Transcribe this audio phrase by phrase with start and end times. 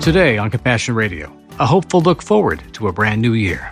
[0.00, 3.70] Today on Compassion Radio, a hopeful look forward to a brand new year.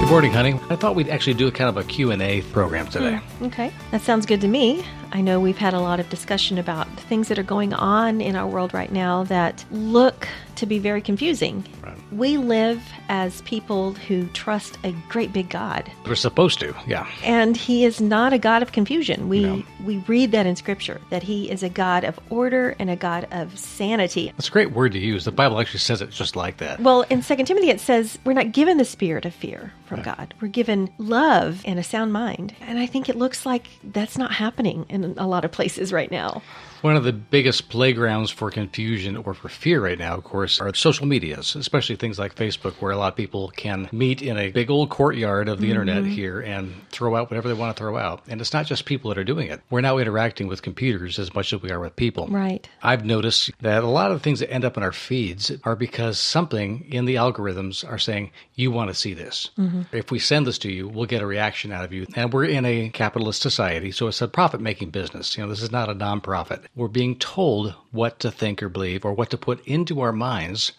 [0.00, 0.54] Good morning, honey.
[0.70, 3.16] I thought we'd actually do a kind of a Q&A program today.
[3.16, 4.82] Hmm, okay, that sounds good to me.
[5.12, 8.34] I know we've had a lot of discussion about things that are going on in
[8.34, 11.64] our world right now that look to be very confusing.
[11.82, 11.96] Right.
[12.12, 17.06] We live as people who trust a great big God, We're supposed to, yeah.
[17.24, 19.28] and He is not a God of confusion.
[19.28, 19.62] We No.
[19.84, 23.26] we read that in Scripture that He is a God of order and a God
[23.32, 24.32] of sanity.
[24.36, 25.24] That's a great word to use.
[25.24, 26.80] The Bible actually says it just like that.
[26.80, 30.32] Well, in Second Timothy, it says we're not given the spirit of fear from God.
[30.40, 34.32] We're given love and a sound mind, and I think it looks like that's not
[34.32, 36.42] happening in a lot of places right now.
[36.82, 40.74] One of the biggest playgrounds for confusion or for fear right now, of course, are
[40.74, 44.50] social medias, especially things like Facebook, where a lot of people can meet in a
[44.50, 46.10] big old courtyard of the internet mm-hmm.
[46.10, 48.22] here and throw out whatever they want to throw out.
[48.26, 49.60] And it's not just people that are doing it.
[49.70, 52.26] We're now interacting with computers as much as we are with people.
[52.26, 52.68] Right.
[52.82, 55.76] I've noticed that a lot of the things that end up in our feeds are
[55.76, 59.50] because something in the algorithms are saying, you want to see this.
[59.56, 59.82] Mm-hmm.
[59.92, 62.06] If we send this to you, we'll get a reaction out of you.
[62.16, 65.36] And we're in a capitalist society, so it's a profit making business.
[65.36, 66.64] You know, this is not a nonprofit.
[66.74, 70.72] We're being told what to think or believe or what to put into our minds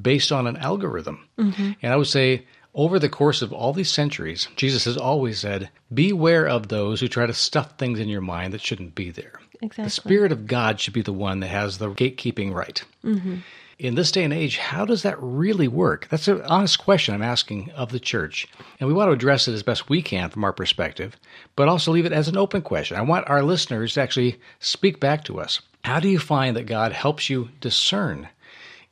[0.00, 1.28] based on an algorithm.
[1.38, 1.72] Mm-hmm.
[1.82, 5.70] And I would say, over the course of all these centuries, Jesus has always said,
[5.92, 9.40] Beware of those who try to stuff things in your mind that shouldn't be there.
[9.64, 9.84] Exactly.
[9.84, 12.82] The Spirit of God should be the one that has the gatekeeping right.
[13.04, 13.36] Mm-hmm.
[13.78, 16.06] In this day and age, how does that really work?
[16.08, 18.46] That's an honest question I'm asking of the church.
[18.78, 21.16] And we want to address it as best we can from our perspective,
[21.56, 22.96] but also leave it as an open question.
[22.96, 25.60] I want our listeners to actually speak back to us.
[25.82, 28.28] How do you find that God helps you discern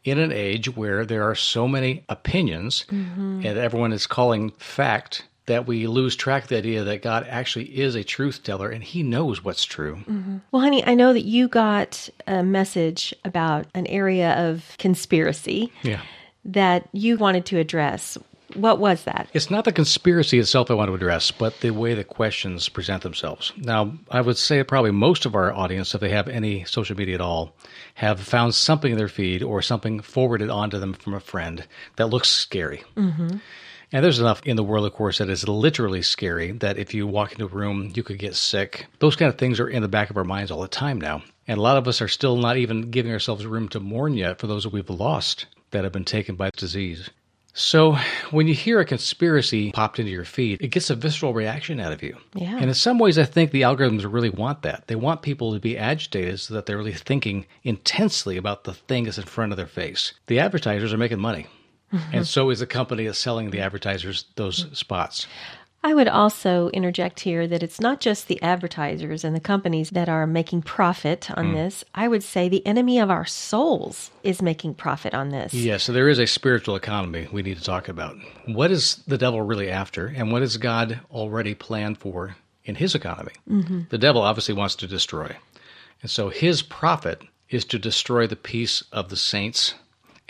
[0.04, 3.42] in an age where there are so many opinions mm-hmm.
[3.44, 7.66] and everyone is calling fact that we lose track of the idea that God actually
[7.66, 10.00] is a truth teller and he knows what's true.
[10.50, 16.00] Well, honey, I know that you got a message about an area of conspiracy Yeah.
[16.46, 18.16] that you wanted to address.
[18.54, 19.28] What was that?
[19.34, 23.02] It's not the conspiracy itself I want to address, but the way the questions present
[23.02, 23.52] themselves.
[23.56, 27.16] Now, I would say probably most of our audience, if they have any social media
[27.16, 27.54] at all,
[27.94, 31.64] have found something in their feed or something forwarded onto them from a friend
[31.96, 32.82] that looks scary.
[32.96, 33.36] Mm-hmm.
[33.92, 37.06] And there's enough in the world, of course, that is literally scary that if you
[37.06, 38.86] walk into a room, you could get sick.
[39.00, 41.22] Those kind of things are in the back of our minds all the time now.
[41.46, 44.38] And a lot of us are still not even giving ourselves room to mourn yet
[44.38, 47.10] for those that we've lost that have been taken by disease.
[47.54, 47.98] So,
[48.30, 51.92] when you hear a conspiracy popped into your feed, it gets a visceral reaction out
[51.92, 52.16] of you.
[52.34, 52.56] Yeah.
[52.56, 54.84] And in some ways, I think the algorithms really want that.
[54.86, 59.04] They want people to be agitated so that they're really thinking intensely about the thing
[59.04, 60.14] that's in front of their face.
[60.28, 61.46] The advertisers are making money.
[61.92, 62.16] Mm-hmm.
[62.16, 65.26] And so is the company that's selling the advertisers those spots.
[65.84, 70.08] I would also interject here that it's not just the advertisers and the companies that
[70.08, 71.54] are making profit on mm.
[71.54, 71.82] this.
[71.92, 75.52] I would say the enemy of our souls is making profit on this.
[75.52, 78.16] Yeah, so there is a spiritual economy we need to talk about.
[78.46, 82.94] What is the devil really after, and what has God already planned for in his
[82.94, 83.32] economy?
[83.50, 83.82] Mm-hmm.
[83.88, 85.34] The devil obviously wants to destroy.
[86.00, 89.74] And so his profit is to destroy the peace of the saints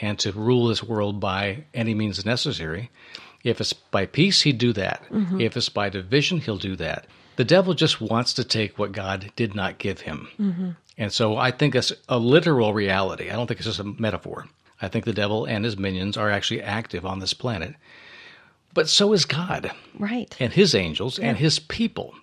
[0.02, 2.90] and to rule this world by any means necessary.
[3.44, 5.02] If it's by peace, he'd do that.
[5.10, 5.40] Mm-hmm.
[5.40, 7.06] If it's by division, he'll do that.
[7.36, 10.28] The devil just wants to take what God did not give him.
[10.38, 10.70] Mm-hmm.
[10.98, 13.30] And so I think that's a literal reality.
[13.30, 14.46] I don't think it's just a metaphor.
[14.82, 17.74] I think the devil and his minions are actually active on this planet.
[18.74, 20.34] But so is God Right.
[20.40, 22.14] and his angels and his people.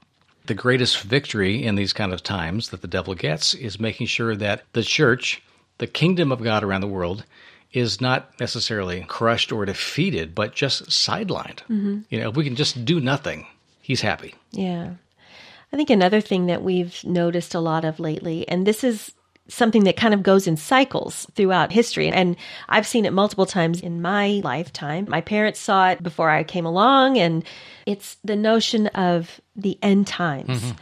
[0.46, 4.36] The greatest victory in these kind of times that the devil gets is making sure
[4.36, 5.42] that the church,
[5.78, 7.24] the kingdom of God around the world,
[7.72, 11.60] is not necessarily crushed or defeated, but just sidelined.
[11.70, 12.00] Mm-hmm.
[12.10, 13.46] You know, if we can just do nothing,
[13.82, 14.36] he's happy.
[14.52, 14.94] Yeah.
[15.72, 19.12] I think another thing that we've noticed a lot of lately, and this is
[19.48, 22.36] something that kind of goes in cycles throughout history, and
[22.70, 25.06] I've seen it multiple times in my lifetime.
[25.08, 27.44] My parents saw it before I came along, and
[27.86, 30.62] it's the notion of the end times.
[30.62, 30.78] Mm-hmm.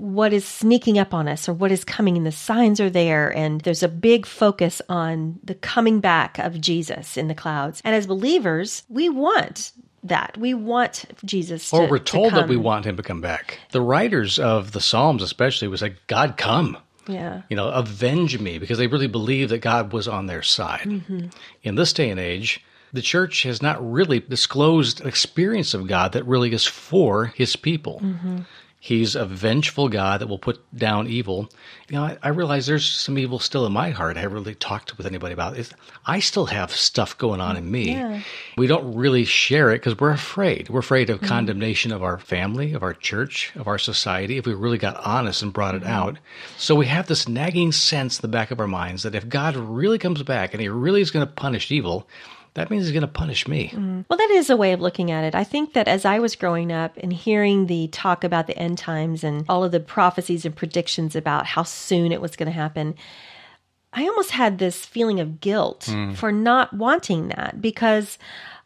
[0.00, 3.28] What is sneaking up on us, or what is coming, and the signs are there,
[3.36, 7.82] and there's a big focus on the coming back of Jesus in the clouds.
[7.84, 10.38] And as believers, we want that.
[10.38, 13.58] We want Jesus to Or we're to told that we want him to come back.
[13.72, 16.78] The writers of the Psalms, especially, was like, God, come.
[17.06, 17.42] Yeah.
[17.48, 20.86] you know, avenge me because they really believe that God was on their side.
[20.86, 21.26] Mm-hmm.
[21.62, 26.12] In this day and age, the church has not really disclosed an experience of God
[26.12, 28.00] that really is for his people.
[28.02, 28.38] Mm-hmm.
[28.82, 31.50] He's a vengeful God that will put down evil.
[31.90, 34.16] You know, I, I realize there's some evil still in my heart.
[34.16, 35.70] I haven't really talked with anybody about it.
[36.06, 37.92] I still have stuff going on in me.
[37.92, 38.22] Yeah.
[38.56, 40.70] We don't really share it because we're afraid.
[40.70, 44.54] We're afraid of condemnation of our family, of our church, of our society, if we
[44.54, 45.92] really got honest and brought it mm-hmm.
[45.92, 46.18] out.
[46.56, 49.56] So we have this nagging sense in the back of our minds that if God
[49.56, 52.08] really comes back and he really is going to punish evil,
[52.54, 53.68] that means he's going to punish me.
[53.74, 54.04] Mm.
[54.08, 55.34] Well, that is a way of looking at it.
[55.34, 58.78] I think that as I was growing up and hearing the talk about the end
[58.78, 62.52] times and all of the prophecies and predictions about how soon it was going to
[62.52, 62.96] happen,
[63.92, 66.16] I almost had this feeling of guilt mm.
[66.16, 68.18] for not wanting that because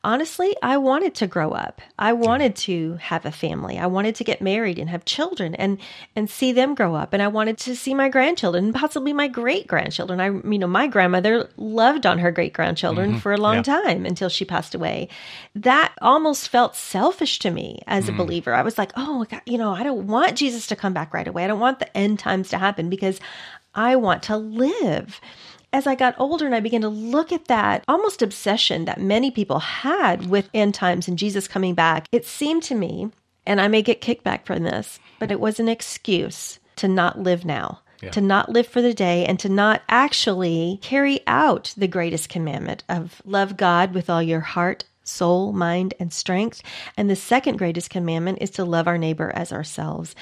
[0.05, 1.81] honestly, I wanted to grow up.
[1.99, 3.79] I wanted to have a family.
[3.79, 5.79] I wanted to get married and have children and
[6.15, 9.27] and see them grow up and I wanted to see my grandchildren and possibly my
[9.27, 10.21] great grandchildren.
[10.21, 13.19] I you know, my grandmother loved on her great grandchildren mm-hmm.
[13.19, 13.63] for a long Yeah.
[13.81, 15.09] time until she passed away.
[15.55, 18.19] That almost felt selfish to me as a mm.
[18.19, 18.55] believer.
[18.55, 21.27] I was like, "Oh, God, you know, I don't want Jesus to come back right
[21.27, 21.45] away.
[21.45, 23.21] I don't want the end times to happen because
[23.75, 25.21] I want to live."
[25.75, 29.33] As I got older and I began to look at that almost obsession that many
[29.33, 33.11] people had with end times and Jesus coming back, it seemed to me,
[33.45, 37.45] and I may get kickback from this, but it was an excuse to not live
[37.45, 37.81] now.
[38.01, 38.11] Yeah.
[38.11, 42.85] To not live for the day and to not actually carry out the greatest commandment
[42.89, 46.63] of love God with all your heart, soul, mind, and strength.
[46.97, 50.15] And the second greatest commandment is to love our neighbor as ourselves.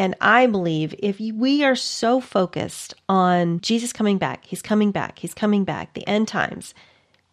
[0.00, 5.18] And I believe if we are so focused on Jesus coming back, he's coming back,
[5.18, 6.72] he's coming back, the end times,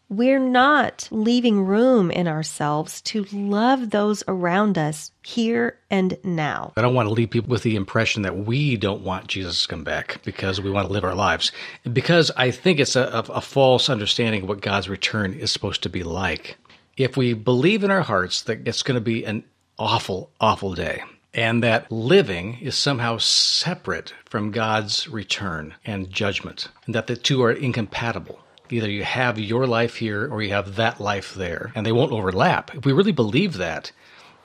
[0.09, 6.73] we're not leaving room in ourselves to love those around us here and now.
[6.75, 9.67] I don't want to leave people with the impression that we don't want Jesus to
[9.69, 11.53] come back because we want to live our lives.
[11.93, 15.89] Because I think it's a, a, false understanding of what God's return is supposed to
[15.89, 16.57] be like.
[16.97, 19.45] If we believe in our hearts that it's going to be an
[19.79, 21.01] awful, awful day,
[21.33, 27.43] and that living is somehow separate from God's return and judgment, and that the two
[27.43, 28.39] are incompatible.
[28.69, 32.11] Either you have your life here or you have that life there, and they won't
[32.11, 32.75] overlap.
[32.75, 33.91] If we really believe that,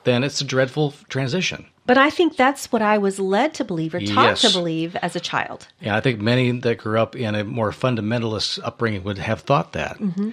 [0.03, 1.65] then it's a dreadful transition.
[1.85, 5.15] But I think that's what I was led to believe or taught to believe as
[5.17, 5.67] a child.
[5.81, 9.73] Yeah, I think many that grew up in a more fundamentalist upbringing would have thought
[9.73, 9.97] that.
[9.97, 10.29] Mm-hmm.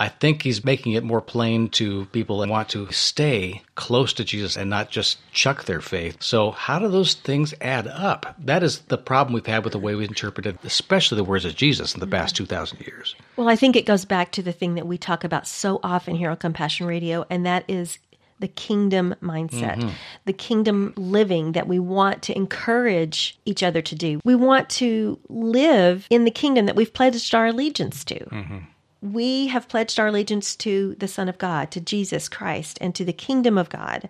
[0.00, 4.24] I think he's making it more plain to people and want to stay close to
[4.24, 6.16] Jesus and not just chuck their faith.
[6.22, 8.34] So, how do those things add up?
[8.38, 11.54] That is the problem we've had with the way we interpreted, especially the words of
[11.54, 12.44] Jesus in the past mm-hmm.
[12.44, 13.14] 2,000 years.
[13.36, 16.14] Well, I think it goes back to the thing that we talk about so often
[16.14, 17.98] here on Compassion Radio, and that is
[18.38, 19.90] the kingdom mindset, mm-hmm.
[20.24, 24.18] the kingdom living that we want to encourage each other to do.
[24.24, 28.18] We want to live in the kingdom that we've pledged our allegiance to.
[28.18, 28.58] Mm-hmm.
[29.02, 33.04] We have pledged our allegiance to the Son of God, to Jesus Christ, and to
[33.04, 34.08] the kingdom of God.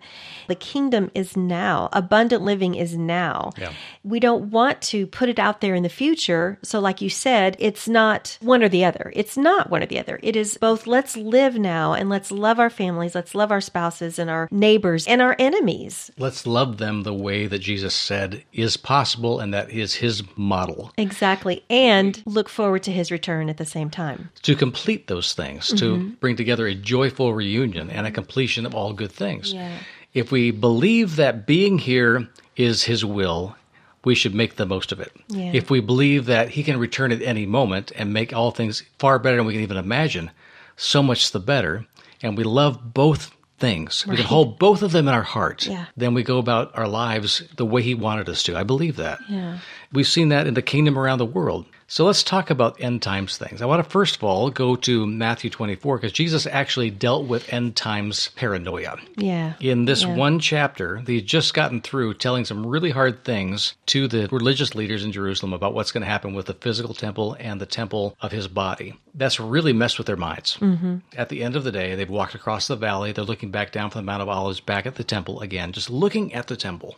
[0.48, 1.88] The kingdom is now.
[1.92, 3.52] Abundant living is now.
[3.56, 3.72] Yeah.
[4.02, 6.58] We don't want to put it out there in the future.
[6.62, 9.12] So, like you said, it's not one or the other.
[9.14, 10.18] It's not one or the other.
[10.22, 14.18] It is both let's live now and let's love our families, let's love our spouses
[14.18, 16.10] and our neighbors and our enemies.
[16.18, 20.92] Let's love them the way that Jesus said is possible and that is his model.
[20.96, 21.64] Exactly.
[21.70, 24.30] And look forward to his return at the same time.
[24.42, 26.08] to complete those things, to mm-hmm.
[26.20, 29.52] bring together a joyful reunion and a completion of all good things.
[29.52, 29.78] Yeah.
[30.12, 33.56] If we believe that being here is His will,
[34.04, 35.12] we should make the most of it.
[35.28, 35.52] Yeah.
[35.52, 39.18] If we believe that He can return at any moment and make all things far
[39.18, 40.30] better than we can even imagine,
[40.76, 41.86] so much the better.
[42.22, 44.06] And we love both things.
[44.06, 45.66] We can hold both of them in our heart.
[45.66, 45.86] Yeah.
[45.96, 48.56] Then we go about our lives the way He wanted us to.
[48.56, 49.20] I believe that.
[49.28, 49.58] Yeah.
[49.92, 51.66] We've seen that in the kingdom around the world.
[51.92, 53.60] So let's talk about end times things.
[53.60, 57.52] I want to first of all go to Matthew 24 because Jesus actually dealt with
[57.52, 58.96] end times paranoia.
[59.16, 59.54] Yeah.
[59.58, 60.14] In this Yeah.
[60.14, 65.02] one chapter, had just gotten through telling some really hard things to the religious leaders
[65.02, 68.30] in Jerusalem about what's going to happen with the physical temple and the temple of
[68.30, 68.94] his body.
[69.12, 70.58] That's really messed with their minds.
[70.60, 70.98] Mm-hmm.
[71.16, 73.10] At the end of the day, they've walked across the valley.
[73.10, 75.90] They're looking back down from the Mount of Olives, back at the temple again, just
[75.90, 76.94] looking at the temple.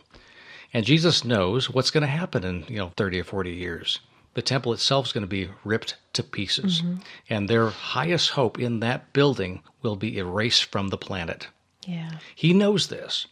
[0.71, 3.99] And Jesus knows what's going to happen in, you know, 30 or 40 years.
[4.33, 6.81] The temple itself is going to be ripped to pieces.
[6.81, 6.95] Mm-hmm.
[7.29, 11.47] And their highest hope in that building will be erased from the planet.
[11.85, 12.11] Yeah.
[12.35, 13.27] He knows this.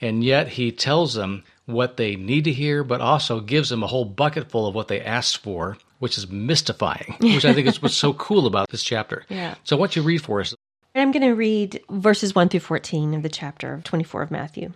[0.00, 3.86] And yet he tells them what they need to hear, but also gives them a
[3.86, 7.80] whole bucket full of what they asked for, which is mystifying, which I think is
[7.80, 9.24] what's so cool about this chapter.
[9.28, 9.54] Yeah.
[9.64, 10.54] So, what you read for us?
[10.94, 14.72] I'm going to read verses 1 through 14 of the chapter of 24 of Matthew.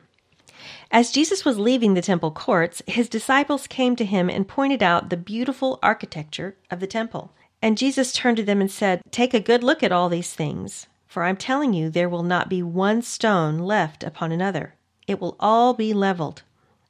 [0.91, 5.11] As Jesus was leaving the temple courts, his disciples came to him and pointed out
[5.11, 7.33] the beautiful architecture of the temple.
[7.61, 10.87] And Jesus turned to them and said, Take a good look at all these things,
[11.07, 14.75] for I'm telling you, there will not be one stone left upon another.
[15.07, 16.43] It will all be leveled.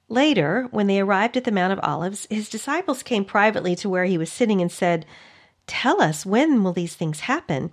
[0.08, 4.04] Later, when they arrived at the Mount of Olives, his disciples came privately to where
[4.04, 5.06] he was sitting and said,
[5.66, 7.72] Tell us, when will these things happen?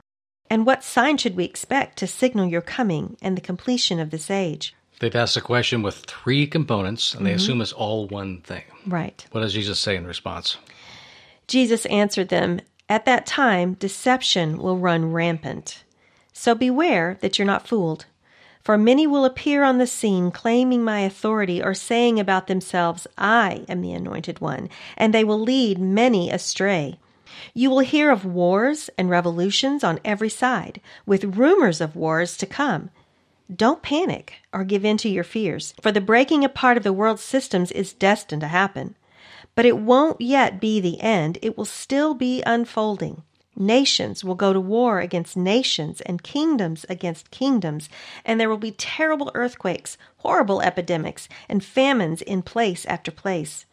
[0.49, 4.31] And what sign should we expect to signal your coming and the completion of this
[4.31, 4.73] age?
[4.99, 7.37] They've asked a question with three components, and they mm-hmm.
[7.37, 8.63] assume it's all one thing.
[8.85, 9.25] Right.
[9.31, 10.57] What does Jesus say in response?
[11.47, 15.83] Jesus answered them, At that time, deception will run rampant.
[16.31, 18.05] So beware that you're not fooled.
[18.63, 23.65] For many will appear on the scene claiming my authority or saying about themselves, I
[23.67, 26.97] am the anointed one, and they will lead many astray.
[27.53, 32.45] You will hear of wars and revolutions on every side, with rumors of wars to
[32.45, 32.89] come.
[33.53, 37.21] Don't panic or give in to your fears, for the breaking apart of the world's
[37.21, 38.95] systems is destined to happen.
[39.53, 43.23] But it won't yet be the end, it will still be unfolding.
[43.55, 47.89] Nations will go to war against nations and kingdoms against kingdoms,
[48.25, 53.65] and there will be terrible earthquakes, horrible epidemics, and famines in place after place.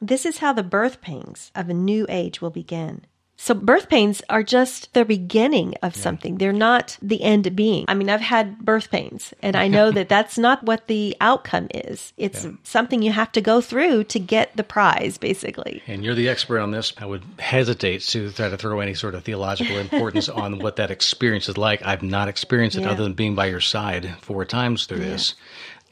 [0.00, 3.06] This is how the birth pangs of a new age will begin.
[3.44, 6.38] So birth pains are just the beginning of something.
[6.38, 7.84] They're not the end being.
[7.88, 11.68] I mean, I've had birth pains and I know that that's not what the outcome
[11.74, 12.14] is.
[12.16, 12.52] It's Yeah.
[12.62, 15.82] something you have to go through to get the prize, basically.
[15.86, 16.94] And you're the expert on this.
[16.96, 20.90] I would hesitate to try to throw any sort of theological importance on what that
[20.90, 21.84] experience is like.
[21.84, 22.92] I've not experienced it Yeah.
[22.92, 25.34] other than being by your side four times through this.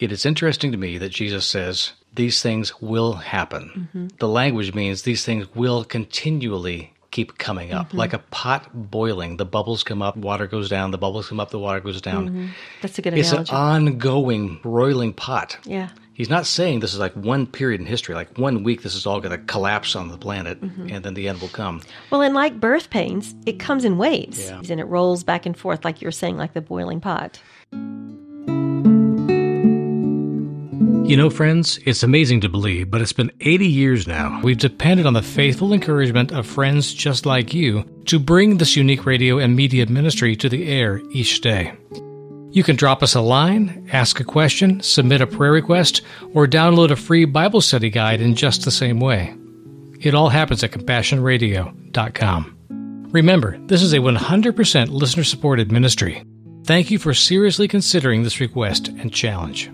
[0.00, 3.88] It is interesting to me that Jesus says these things will happen.
[3.92, 4.06] Mm-hmm.
[4.20, 7.98] The language means these things will continually keep coming up Mm-hmm.
[7.98, 11.50] like a pot boiling the bubbles come up water goes down the bubbles come up
[11.50, 12.50] the water goes down
[12.82, 15.90] That's a good it's an ongoing broiling pot yeah.
[16.14, 19.06] He's not saying this is like one period in history, like one week this is
[19.06, 20.88] all going to collapse on the planet Mm-hmm.
[20.92, 21.80] and then the end will come.
[22.10, 24.60] Well, and like birth pains, it comes in waves Yeah.
[24.68, 27.40] and it rolls back and forth, like you were saying, like the boiling pot.
[31.04, 34.40] You know, friends, it's amazing to believe, but it's been 80 years now.
[34.42, 39.04] We've depended on the faithful encouragement of friends just like you to bring this unique
[39.04, 41.72] radio and media ministry to the air each day.
[42.52, 46.02] You can drop us a line, ask a question, submit a prayer request,
[46.34, 49.34] or download a free Bible study guide in just the same way.
[50.00, 53.08] It all happens at CompassionRadio.com.
[53.10, 56.22] Remember, this is a 100% listener supported ministry.
[56.64, 59.68] Thank you for seriously considering this request and challenge.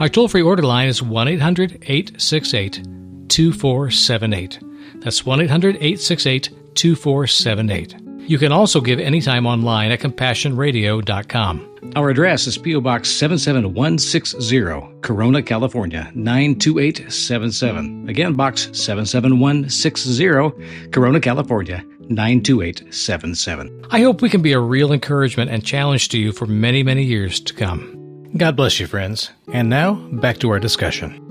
[0.00, 2.82] Our toll free order line is 1 800 868
[3.28, 4.58] 2478.
[4.94, 7.96] That's 1 800 868 2478.
[8.20, 11.92] You can also give anytime online at CompassionRadio.com.
[11.96, 12.80] Our address is P.O.
[12.80, 18.08] Box 77160, Corona, California 92877.
[18.08, 23.84] Again, Box 77160, Corona, California 92877.
[23.90, 27.02] I hope we can be a real encouragement and challenge to you for many, many
[27.02, 27.99] years to come.
[28.36, 29.30] God bless you, friends.
[29.52, 31.26] And now, back to our discussion.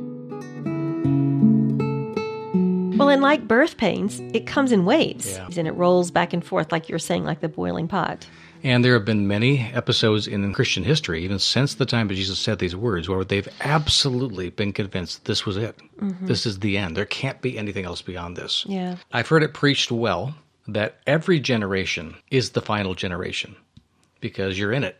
[2.97, 5.47] Well, and like birth pains, it comes in waves Yeah.
[5.57, 8.27] and it rolls back and forth, like you're saying, like the boiling pot.
[8.61, 12.37] And there have been many episodes in Christian history, even since the time that Jesus
[12.37, 15.77] said these words, where they've absolutely been convinced this was it.
[16.01, 16.25] Mm-hmm.
[16.27, 16.97] This is the end.
[16.97, 18.65] There can't be anything else beyond this.
[18.67, 18.97] Yeah.
[19.13, 20.35] I've heard it preached well
[20.67, 23.55] that every generation is the final generation
[24.19, 24.99] because you're in it.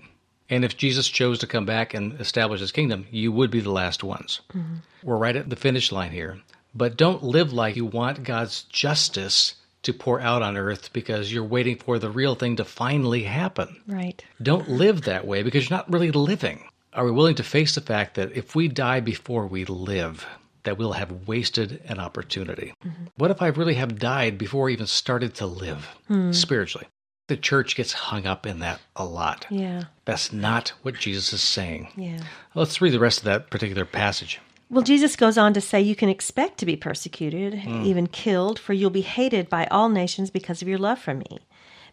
[0.49, 3.71] And if Jesus chose to come back and establish his kingdom, you would be the
[3.71, 4.41] last ones.
[4.53, 4.75] Mm-hmm.
[5.03, 6.39] We're right at the finish line here.
[6.73, 11.43] But don't live like you want God's justice to pour out on earth because you're
[11.43, 13.81] waiting for the real thing to finally happen.
[13.87, 14.23] Right.
[14.41, 16.63] Don't live that way because you're not really living.
[16.93, 20.25] Are we willing to face the fact that if we die before we live,
[20.63, 22.73] that we'll have wasted an opportunity?
[22.83, 23.05] Mm-hmm.
[23.15, 26.31] What if I really have died before I even started to live hmm.
[26.31, 26.87] spiritually?
[27.29, 29.45] The church gets hung up in that a lot.
[29.51, 29.83] Yeah.
[30.05, 31.89] That's not what Jesus is saying.
[31.95, 32.21] Yeah.
[32.55, 34.39] Let's read the rest of that particular passage.
[34.71, 37.83] Well, Jesus goes on to say, You can expect to be persecuted, hmm.
[37.83, 41.39] even killed, for you'll be hated by all nations because of your love for me.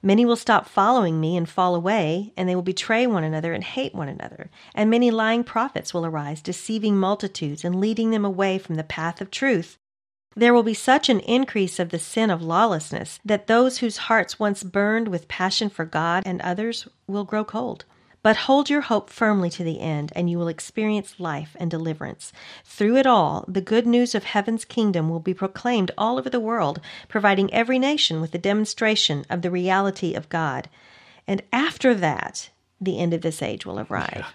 [0.03, 3.63] Many will stop following me and fall away, and they will betray one another and
[3.63, 4.51] hate one another.
[4.75, 9.21] And many lying prophets will arise, deceiving multitudes and leading them away from the path
[9.21, 9.77] of truth.
[10.39, 14.39] There will be such an increase of the sin of lawlessness that those whose hearts
[14.39, 17.87] once burned with passion for God and others will grow cold.
[18.23, 22.35] But hold your hope firmly to the end, and you will experience life and deliverance.
[22.65, 26.41] Through it all, the good news of heaven's kingdom will be proclaimed all over the
[26.41, 30.69] world, providing every nation with a demonstration of the reality of God.
[31.27, 34.27] And after that, the end of this age will arrive.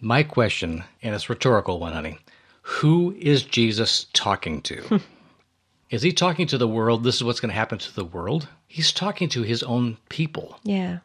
[0.00, 2.18] My question, and it's rhetorical one, honey
[2.62, 5.00] who is Jesus talking to?
[5.90, 7.04] is he talking to the world?
[7.04, 8.48] This is what's going to happen to the world?
[8.66, 10.58] He's talking to his own people.
[10.64, 10.98] Yeah.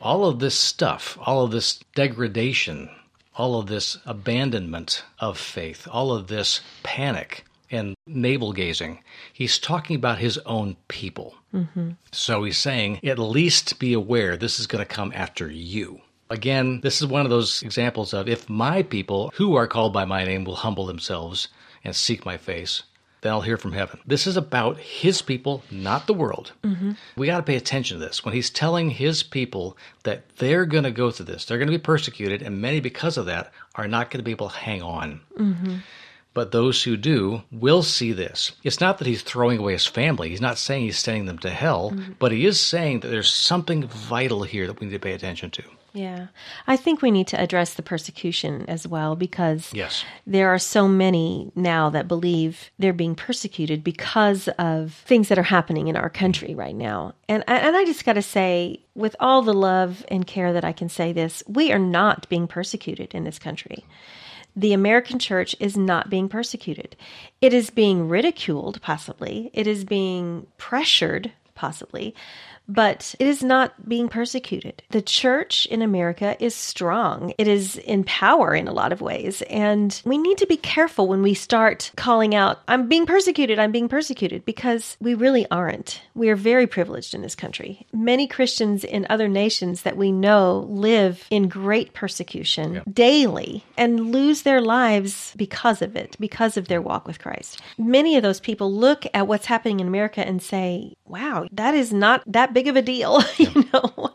[0.00, 2.90] all of this stuff, all of this degradation,
[3.36, 9.02] all of this abandonment of faith, all of this panic and navel gazing.
[9.32, 11.34] He's talking about his own people.
[11.54, 11.90] Mm-hmm.
[12.10, 16.00] So he's saying, at least be aware this is going to come after you.
[16.32, 20.06] Again, this is one of those examples of if my people who are called by
[20.06, 21.48] my name will humble themselves
[21.84, 22.84] and seek my face,
[23.20, 24.00] then I'll hear from heaven.
[24.06, 26.52] This is about his people, not the world.
[26.64, 26.92] Mm-hmm.
[27.16, 28.24] We got to pay attention to this.
[28.24, 31.78] When he's telling his people that they're going to go through this, they're going to
[31.78, 34.82] be persecuted, and many because of that are not going to be able to hang
[34.82, 35.20] on.
[35.38, 35.76] Mm-hmm.
[36.34, 38.52] But those who do will see this.
[38.64, 40.30] It's not that he's throwing away his family.
[40.30, 42.12] He's not saying he's sending them to hell, mm-hmm.
[42.18, 45.50] but he is saying that there's something vital here that we need to pay attention
[45.50, 45.62] to.
[45.92, 46.28] Yeah.
[46.66, 50.04] I think we need to address the persecution as well because yes.
[50.26, 55.42] there are so many now that believe they're being persecuted because of things that are
[55.42, 57.14] happening in our country right now.
[57.28, 60.72] And and I just got to say with all the love and care that I
[60.72, 63.84] can say this, we are not being persecuted in this country
[64.54, 66.94] the American church is not being persecuted.
[67.40, 69.50] It is being ridiculed, possibly.
[69.54, 72.14] It is being pressured, possibly
[72.72, 74.82] but it is not being persecuted.
[74.90, 77.32] The church in America is strong.
[77.38, 79.42] It is in power in a lot of ways.
[79.42, 83.72] And we need to be careful when we start calling out, I'm being persecuted, I'm
[83.72, 86.00] being persecuted, because we really aren't.
[86.14, 87.86] We are very privileged in this country.
[87.92, 92.82] Many Christians in other nations that we know live in great persecution yeah.
[92.92, 97.60] daily and lose their lives because of it, because of their walk with Christ.
[97.76, 101.92] Many of those people look at what's happening in America and say, wow, that is
[101.92, 104.10] not that big of a deal, you know.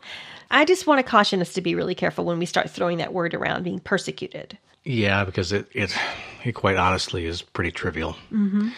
[0.49, 3.13] I just want to caution us to be really careful when we start throwing that
[3.13, 4.57] word around, being persecuted.
[4.83, 5.93] Yeah, because it, it,
[6.45, 8.13] it quite honestly is pretty trivial.
[8.31, 8.69] Mm-hmm.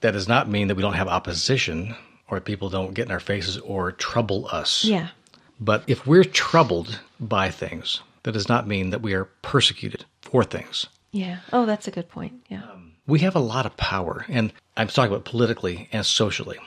[0.00, 1.96] That does not mean that we don't have opposition
[2.30, 4.84] or people don't get in our faces or trouble us.
[4.84, 5.08] Yeah.
[5.58, 10.44] But if we're troubled by things, that does not mean that we are persecuted for
[10.44, 10.86] things.
[11.10, 11.38] Yeah.
[11.52, 12.34] Oh, that's a good point.
[12.48, 12.62] Yeah.
[12.62, 16.58] Um, we have a lot of power, and I'm talking about politically and socially.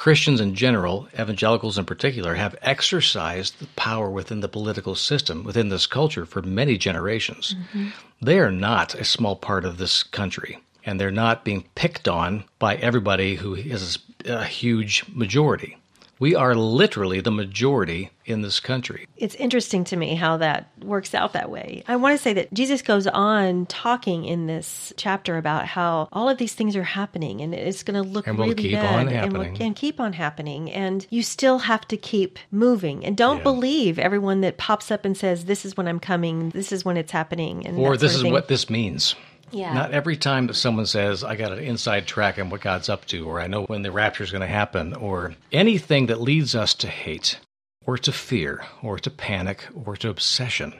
[0.00, 5.68] Christians in general, evangelicals in particular, have exercised the power within the political system, within
[5.68, 7.54] this culture, for many generations.
[7.54, 7.88] Mm-hmm.
[8.22, 12.44] They are not a small part of this country, and they're not being picked on
[12.58, 15.76] by everybody who is a huge majority.
[16.20, 19.08] We are literally the majority in this country.
[19.16, 21.82] It's interesting to me how that works out that way.
[21.88, 26.28] I want to say that Jesus goes on talking in this chapter about how all
[26.28, 29.32] of these things are happening and it's going to look and really keep bad and,
[29.32, 30.70] will, and, keep on happening.
[30.70, 33.42] And you still have to keep moving and don't yeah.
[33.42, 36.98] believe everyone that pops up and says, This is when I'm coming, this is when
[36.98, 37.66] it's happening.
[37.66, 39.14] And or this is what this means.
[39.52, 39.72] Yeah.
[39.72, 43.06] Not every time that someone says, I got an inside track on what God's up
[43.06, 46.54] to, or I know when the rapture is going to happen, or anything that leads
[46.54, 47.38] us to hate,
[47.86, 50.74] or to fear, or to panic, or to obsession.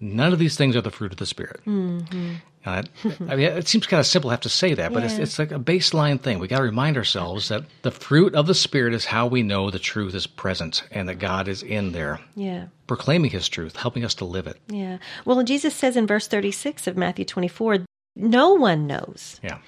[0.00, 1.60] None of these things are the fruit of the Spirit.
[1.66, 2.34] Mm-hmm.
[2.66, 2.82] I,
[3.28, 5.10] I mean, it seems kind of simple to have to say that, but yeah.
[5.10, 6.38] it's, it's like a baseline thing.
[6.38, 9.70] We got to remind ourselves that the fruit of the Spirit is how we know
[9.70, 12.20] the truth is present and that God is in there.
[12.34, 12.66] Yeah.
[12.86, 14.58] Proclaiming His truth, helping us to live it.
[14.68, 14.98] Yeah.
[15.24, 17.84] Well, Jesus says in verse 36 of Matthew 24,
[18.16, 19.40] no one knows.
[19.42, 19.58] Yeah.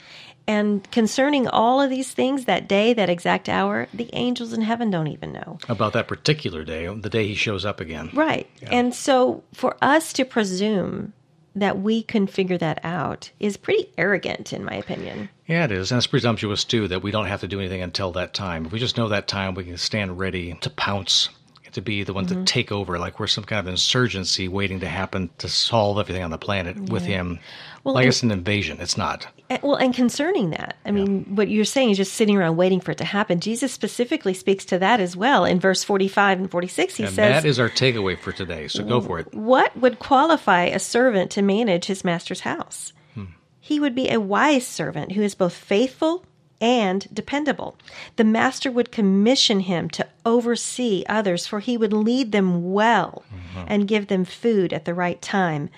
[0.48, 4.90] And concerning all of these things, that day, that exact hour, the angels in heaven
[4.90, 5.59] don't even know.
[5.68, 8.11] About that particular day, the day he shows up again.
[8.14, 8.48] Right.
[8.62, 8.68] Yeah.
[8.70, 11.12] And so for us to presume
[11.56, 15.30] that we can figure that out is pretty arrogant, in my opinion.
[15.46, 15.90] Yeah, it is.
[15.90, 18.66] And it's presumptuous, too, that we don't have to do anything until that time.
[18.66, 21.30] If we just know that time, we can stand ready to pounce
[21.76, 22.44] to be the one mm-hmm.
[22.44, 26.24] to take over, like we're some kind of insurgency waiting to happen to solve everything
[26.24, 26.92] on the planet yeah.
[26.92, 27.38] with him.
[27.84, 28.78] Well, like and, it's an invasion.
[28.80, 29.26] It's not.
[29.62, 30.94] Well, and concerning that, I yeah.
[30.94, 33.40] mean, what you're saying is just sitting around waiting for it to happen.
[33.40, 36.96] Jesus specifically speaks to that as well in verse 45 and 46.
[36.96, 38.68] He and says, That is our takeaway for today.
[38.68, 39.32] So go for it.
[39.34, 42.94] What would qualify a servant to manage his master's house?
[43.14, 43.24] Hmm.
[43.60, 46.24] He would be a wise servant who is both faithful
[46.60, 47.76] and dependable.
[48.16, 53.66] The master would commission him to oversee others, for he would lead them well mm-hmm.
[53.68, 55.70] and give them food at the right time.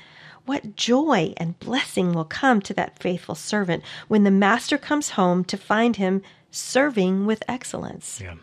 [0.47, 5.45] What joy and blessing will come to that faithful servant when the master comes home
[5.45, 8.21] to find him serving with excellence.
[8.23, 8.37] Yeah.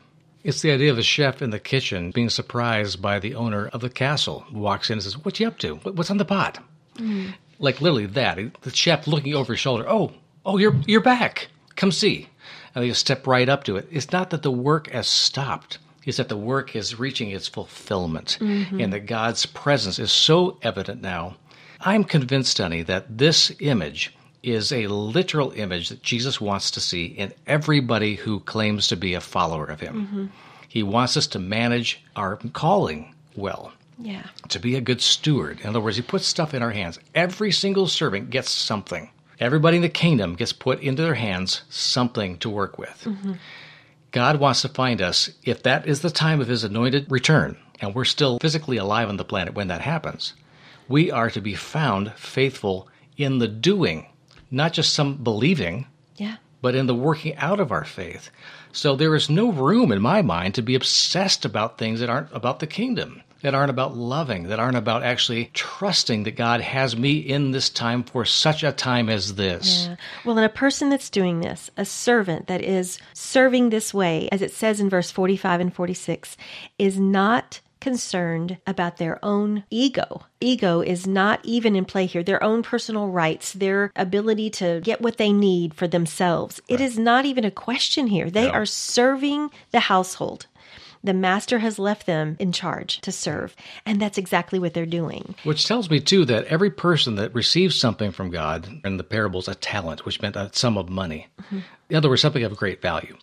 [0.44, 3.82] It's the idea of a chef in the kitchen being surprised by the owner of
[3.82, 5.78] the castle who walks in and says, What you up to?
[5.78, 6.64] What's on the pot?
[6.98, 7.34] Mm.
[7.58, 8.38] Like literally that.
[8.62, 10.12] The chef looking over his shoulder, Oh,
[10.46, 11.48] oh, you're, you're back.
[11.76, 12.30] Come see.
[12.74, 13.88] And they just step right up to it.
[13.92, 18.38] It's not that the work has stopped, it's that the work is reaching its fulfillment
[18.40, 18.80] mm-hmm.
[18.80, 21.36] and that God's presence is so evident now.
[21.82, 27.06] I'm convinced, honey, that this image is a literal image that Jesus wants to see
[27.06, 30.06] in everybody who claims to be a follower of him.
[30.06, 30.26] Mm-hmm.
[30.70, 33.72] He wants us to manage our calling well.
[33.98, 34.24] Yeah.
[34.50, 35.62] to be a good steward.
[35.62, 37.00] In other words, he puts stuff in our hands.
[37.16, 39.10] Every single servant gets something.
[39.40, 43.08] Everybody in the kingdom gets put into their hands something to work with.
[44.12, 47.94] God wants to find us if that is the time of his anointed return, and
[47.94, 50.34] we're still physically alive on the planet when that happens.
[50.88, 54.06] We are to be found faithful in the doing,
[54.52, 56.38] not just some believing, Yeah.
[56.62, 58.30] but in the working out of our faith.
[58.72, 62.32] So there is no room in my mind to be obsessed about things that aren't
[62.32, 66.96] about the kingdom, that aren't about loving, that aren't about actually trusting that God has
[66.98, 69.86] me in this time for such a time as this.
[69.88, 69.96] Yeah.
[70.24, 74.42] Well, in a person that's doing this, a servant that is serving this way, as
[74.42, 76.38] it says in verse 45 and 46,
[76.80, 80.24] is not concerned about their own ego.
[80.42, 82.24] Ego is not even in play here.
[82.24, 86.60] Their own personal rights, their ability to get what they need for themselves.
[86.68, 88.32] It is not even a question here.
[88.32, 88.52] They No.
[88.54, 90.48] are serving the household.
[91.06, 95.36] The master has left them in charge to serve, and that's exactly what they're doing.
[95.44, 99.48] Which tells me, too, that every person that receives something from God, in the parables,
[99.48, 101.60] a talent, which meant a sum of money, mm-hmm.
[101.92, 103.16] in other words, something of great value.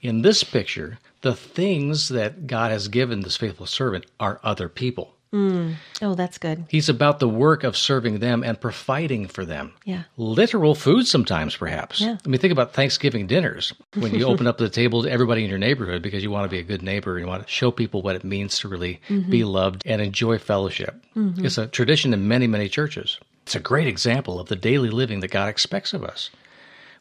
[0.00, 5.16] In this picture, the things that God has given this faithful servant are other people.
[5.32, 5.74] Mm.
[6.00, 6.64] Oh, that's good.
[6.68, 9.72] He's about the work of serving them and providing for them.
[9.84, 10.04] Yeah.
[10.16, 12.00] Literal food sometimes, perhaps.
[12.00, 12.16] Yeah.
[12.24, 15.50] I mean, think about Thanksgiving dinners when you open up the table to everybody in
[15.50, 17.70] your neighborhood because you want to be a good neighbor and you want to show
[17.70, 19.30] people what it means to really mm-hmm.
[19.30, 21.04] be loved and enjoy fellowship.
[21.14, 21.44] Mm-hmm.
[21.44, 23.18] It's a tradition in many, many churches.
[23.42, 26.30] It's a great example of the daily living that God expects of us.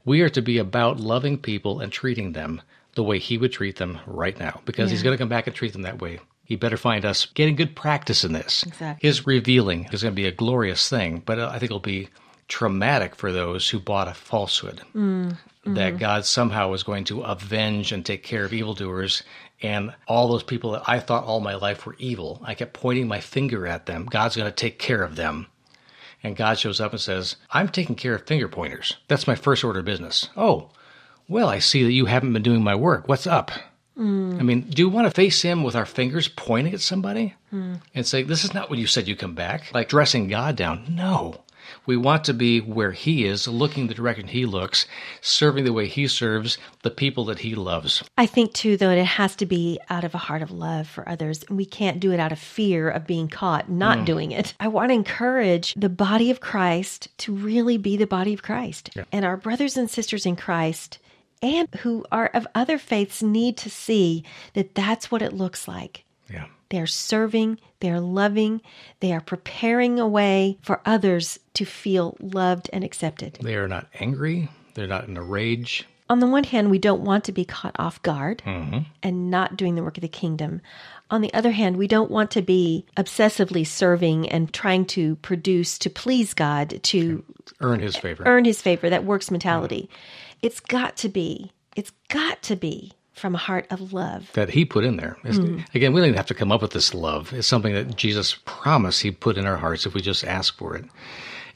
[0.05, 2.61] We are to be about loving people and treating them
[2.95, 5.55] the way He would treat them right now because He's going to come back and
[5.55, 6.19] treat them that way.
[6.47, 8.63] He better find us getting good practice in this.
[8.63, 9.05] Exactly.
[9.05, 12.07] His revealing is going to be a glorious thing, but uh, I think it'll be
[12.47, 14.81] traumatic for those who bought a falsehood
[15.65, 19.23] that God somehow was going to avenge and take care of evildoers.
[19.61, 23.09] And all those people that I thought all my life were evil, I kept pointing
[23.09, 24.05] my finger at them.
[24.05, 25.47] God's going to take care of them.
[26.23, 28.95] And God shows up and says, I'm taking care of finger pointers.
[29.09, 30.29] That's my first order of business.
[30.37, 30.69] Oh,
[31.27, 33.09] well, I see that you haven't been doing my work.
[33.09, 33.51] What's up?
[33.97, 34.39] Mm.
[34.39, 37.81] I mean, do you want to face him with our fingers pointing at somebody mm.
[37.95, 39.73] and say, This is not what you said you come back?
[39.73, 40.85] Like dressing God down.
[40.89, 41.41] No.
[41.85, 44.85] We want to be where he is, looking the direction he looks,
[45.21, 48.03] serving the way he serves the people that he loves.
[48.17, 51.07] I think too, though, it has to be out of a heart of love for
[51.07, 51.43] others.
[51.47, 54.05] And we can't do it out of fear of being caught not mm.
[54.05, 54.53] doing it.
[54.59, 58.89] I want to encourage the body of Christ to really be the body of Christ.
[59.11, 60.99] And our brothers and sisters in Christ
[61.41, 64.23] and who are of other faiths need to see
[64.53, 66.03] that that's what it looks like.
[66.31, 66.45] Yeah.
[66.69, 68.61] They're serving, they're loving,
[68.99, 73.37] they are preparing a way for others to feel loved and accepted.
[73.41, 74.49] They are not angry.
[74.73, 75.85] They're not in a rage.
[76.09, 78.79] on the one hand, we don't want to be caught off guard mm-hmm.
[79.03, 80.61] and not doing the work of the kingdom.
[81.09, 85.77] On the other hand, we don't want to be obsessively serving and trying to produce
[85.79, 87.23] to please God, to
[87.61, 88.23] Earn his favor.
[88.25, 89.89] earn his favor, that works mentality.
[90.41, 94.29] It's got to be, it's got to be from a heart of love.
[94.33, 95.17] that he put in there.
[95.23, 95.63] It's- mm.
[95.73, 97.33] Again, we don't even have to come up with this love.
[97.33, 100.75] It's something that Jesus promised he put in our hearts if we just ask for
[100.75, 100.85] it.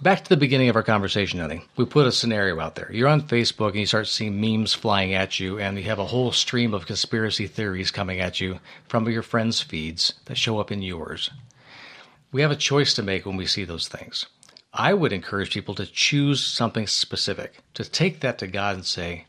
[0.02, 1.62] Back to the beginning of our conversation, Eddie.
[1.76, 2.90] We put a scenario out there.
[2.92, 6.08] You're on Facebook and you start seeing memes flying at you, and you have a
[6.08, 10.72] whole stream of conspiracy theories coming at you from your friends' feeds that show up
[10.72, 11.30] in yours.
[12.32, 14.26] We have a choice to make when we see those things.
[14.74, 19.28] I would encourage people to choose something specific, to take that to God and say,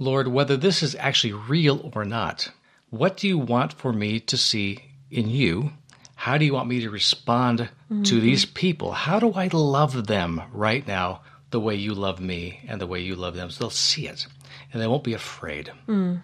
[0.00, 2.50] Lord, whether this is actually real or not,
[2.90, 5.74] what do you want for me to see in you?
[6.22, 8.20] How do you want me to respond to mm-hmm.
[8.20, 8.92] these people?
[8.92, 13.00] How do I love them right now the way you love me and the way
[13.00, 13.50] you love them?
[13.50, 14.28] So they'll see it
[14.72, 15.72] and they won't be afraid.
[15.88, 16.22] Mm.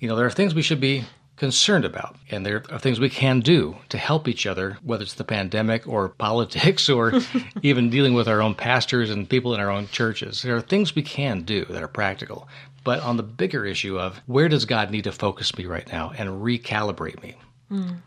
[0.00, 1.04] You know, there are things we should be
[1.36, 5.14] concerned about, and there are things we can do to help each other, whether it's
[5.14, 7.14] the pandemic or politics or
[7.62, 10.42] even dealing with our own pastors and people in our own churches.
[10.42, 12.46] There are things we can do that are practical.
[12.84, 16.12] But on the bigger issue of where does God need to focus me right now
[16.18, 17.36] and recalibrate me?
[17.72, 18.02] Mm.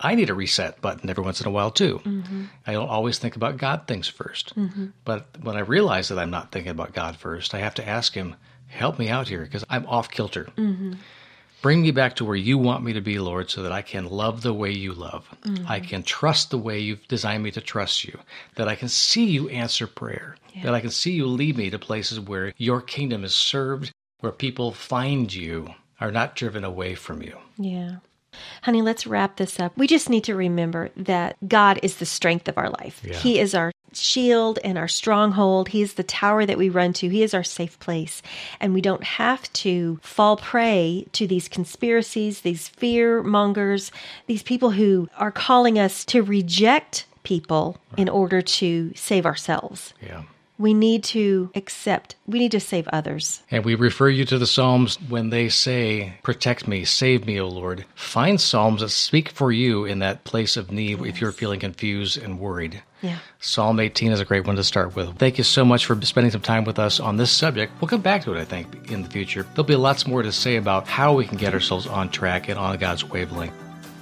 [0.00, 2.00] I need a reset button every once in a while too.
[2.66, 6.50] I don't always think about God things 1st But when I realize that I'm not
[6.50, 8.36] thinking about God first, I have to ask Him,
[8.66, 10.48] help me out here because I'm off kilter.
[11.62, 14.06] Bring me back to where you want me to be, Lord, so that I can
[14.08, 15.28] love the way you love.
[15.68, 18.18] I can trust the way you've designed me to trust you.
[18.56, 20.36] That I can see you answer prayer.
[20.62, 24.32] That I can see you lead me to places where your kingdom is served, where
[24.32, 27.36] people find you, are not driven away from you.
[27.58, 27.96] Yeah.
[28.62, 29.76] Honey, let's wrap this up.
[29.76, 33.00] We just need to remember that God is the strength of our life.
[33.04, 33.16] Yeah.
[33.16, 35.68] He is our shield and our stronghold.
[35.68, 37.08] He is the tower that we run to.
[37.08, 38.22] He is our safe place.
[38.60, 43.90] And we don't have to fall prey to these conspiracies, these fear mongers,
[44.26, 49.92] these people who are calling us to reject people in order to save ourselves.
[50.00, 50.22] Yeah.
[50.60, 53.42] We need to accept, we need to save others.
[53.50, 57.48] And we refer you to the Psalms when they say, Protect me, save me, O
[57.48, 57.86] Lord.
[57.94, 62.18] Find Psalms that speak for you in that place of need if you're feeling confused
[62.18, 62.82] and worried.
[63.00, 63.20] Yeah.
[63.38, 65.16] Psalm 18 is a great one to start with.
[65.16, 67.72] Thank you so much for spending some time with us on this subject.
[67.80, 69.46] We'll come back to it, I think, in the future.
[69.54, 72.58] There'll be lots more to say about how we can get ourselves on track and
[72.58, 73.54] on God's wavelength.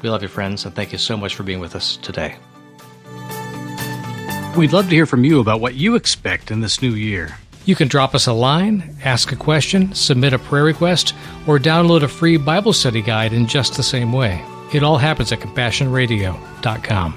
[0.03, 2.37] We love you, friends, and thank you so much for being with us today.
[4.59, 7.37] We'd love to hear from you about what you expect in this new year.
[7.65, 11.15] You can drop us a line, ask a question, submit a prayer request,
[11.47, 14.45] or download a free Bible study guide in just the same way.
[14.75, 17.15] It all happens at CompassionRadio.com.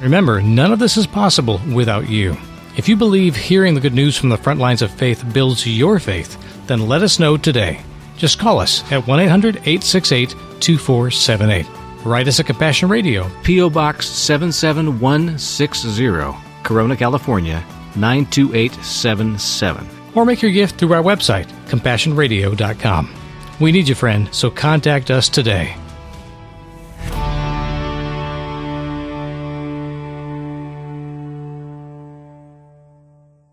[0.00, 2.36] Remember, none of this is possible without you.
[2.76, 6.00] If you believe hearing the good news from the front lines of faith builds your
[6.00, 7.82] faith, then let us know today.
[8.16, 11.66] Just call us at 1 800 868 2478.
[12.04, 13.70] Write us at Compassion Radio, P.O.
[13.70, 16.43] Box 77160.
[16.64, 17.64] Corona, California
[17.96, 19.88] 92877.
[20.14, 23.14] Or make your gift through our website, compassionradio.com.
[23.60, 25.76] We need you, friend, so contact us today.